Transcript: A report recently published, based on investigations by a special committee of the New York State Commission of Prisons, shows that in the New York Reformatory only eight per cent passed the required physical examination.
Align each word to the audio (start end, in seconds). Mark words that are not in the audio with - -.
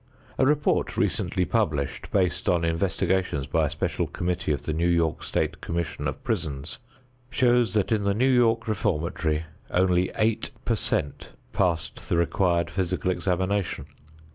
A 0.39 0.47
report 0.47 0.97
recently 0.97 1.45
published, 1.45 2.09
based 2.09 2.49
on 2.49 2.65
investigations 2.65 3.45
by 3.45 3.67
a 3.67 3.69
special 3.69 4.07
committee 4.07 4.51
of 4.51 4.63
the 4.63 4.73
New 4.73 4.87
York 4.87 5.23
State 5.23 5.61
Commission 5.61 6.07
of 6.07 6.23
Prisons, 6.23 6.79
shows 7.29 7.75
that 7.75 7.91
in 7.91 8.03
the 8.03 8.15
New 8.15 8.31
York 8.31 8.67
Reformatory 8.67 9.45
only 9.69 10.09
eight 10.15 10.49
per 10.65 10.73
cent 10.75 11.33
passed 11.53 12.09
the 12.09 12.17
required 12.17 12.71
physical 12.71 13.11
examination. 13.11 13.85